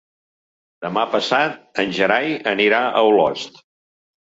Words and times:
Demà 0.85 1.03
passat 1.11 1.77
en 1.85 1.95
Gerai 1.99 2.27
anirà 2.55 2.83
a 3.03 3.07
Olost. 3.13 3.65